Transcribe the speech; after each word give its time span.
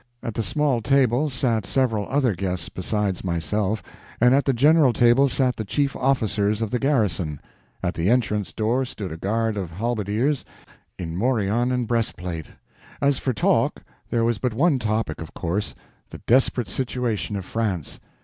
At 0.23 0.33
the 0.33 0.41
small 0.41 0.81
table 0.81 1.29
sat 1.29 1.63
several 1.63 2.07
other 2.09 2.33
guests 2.33 2.69
besides 2.69 3.23
myself, 3.23 3.83
and 4.19 4.33
at 4.33 4.45
the 4.45 4.51
general 4.51 4.93
table 4.93 5.29
sat 5.29 5.57
the 5.57 5.63
chief 5.63 5.95
officers 5.95 6.63
of 6.63 6.71
the 6.71 6.79
garrison. 6.79 7.39
At 7.83 7.93
the 7.93 8.09
entrance 8.09 8.51
door 8.51 8.83
stood 8.83 9.11
a 9.11 9.17
guard 9.17 9.57
of 9.57 9.69
halberdiers, 9.69 10.43
in 10.97 11.15
morion 11.15 11.71
and 11.71 11.87
breastplate. 11.87 12.47
As 12.99 13.19
for 13.19 13.31
talk, 13.31 13.83
there 14.09 14.23
was 14.23 14.39
but 14.39 14.55
one 14.55 14.79
topic, 14.79 15.21
of 15.21 15.35
course—the 15.35 16.17
desperate 16.25 16.67
situation 16.67 17.35
of 17.35 17.45
France. 17.45 17.99